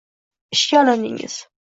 [0.57, 1.41] -Ishga olindingiz!